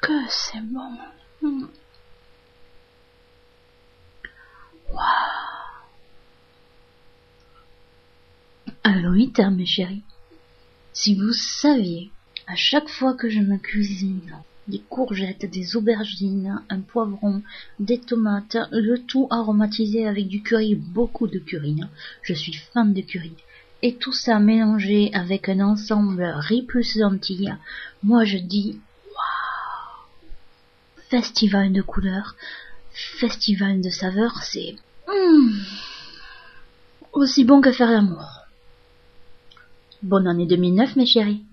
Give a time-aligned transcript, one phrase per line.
[0.00, 0.98] Que c'est bon.
[1.42, 1.66] Mmh.
[4.90, 5.30] Waouh.
[9.50, 10.02] Mes chéris,
[10.92, 12.10] si vous saviez
[12.50, 14.34] à chaque fois que je me cuisine,
[14.66, 17.42] des courgettes, des aubergines, un poivron,
[17.78, 21.76] des tomates, le tout aromatisé avec du curry, beaucoup de curry.
[21.80, 21.88] Hein.
[22.22, 23.34] Je suis fan de curry.
[23.82, 27.54] Et tout ça mélangé avec un ensemble riz plus lentilles.
[28.02, 30.06] Moi je dis waouh
[31.08, 32.34] Festival de couleurs,
[32.92, 34.74] festival de saveurs, c'est
[35.06, 35.52] hmm,
[37.12, 38.40] aussi bon que faire l'amour.
[40.02, 41.44] Bonne année 2009 mes chéris.